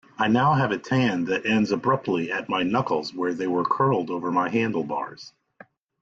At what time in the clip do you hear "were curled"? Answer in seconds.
3.45-4.09